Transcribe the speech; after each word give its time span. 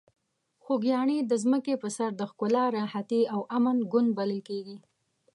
خوږیاڼي 0.63 1.17
د 1.23 1.31
ځمکې 1.43 1.73
په 1.81 1.89
سر 1.97 2.09
د 2.15 2.21
ښکلا، 2.29 2.65
راحتي 2.77 3.21
او 3.33 3.39
امن 3.57 3.77
ګوند 3.91 4.09
بلل 4.17 4.41
کیږي. 4.49 4.77